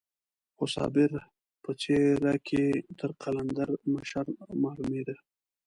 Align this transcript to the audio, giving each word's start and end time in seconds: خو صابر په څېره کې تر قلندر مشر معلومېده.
خو 0.55 0.63
صابر 0.75 1.11
په 1.63 1.71
څېره 1.81 2.33
کې 2.47 2.63
تر 2.99 3.11
قلندر 3.21 3.69
مشر 3.93 4.25
معلومېده. 4.61 5.17